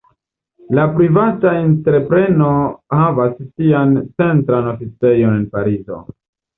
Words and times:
La 0.77 0.85
privata 0.95 1.51
entrepreno 1.65 2.49
havas 3.03 3.39
sian 3.45 3.95
centran 4.19 4.75
oficejon 4.77 5.41
en 5.43 5.49
Parizo. 5.57 6.05